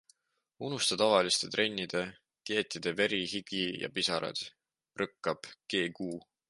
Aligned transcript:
Unusta 0.67 0.95
tavaliste 1.01 1.49
trennide-dieetide 1.55 2.95
veri, 3.03 3.23
higi 3.35 3.63
ja 3.85 3.93
pisarad, 3.99 4.45
rõkkab 5.03 5.51
GQ. 5.75 6.15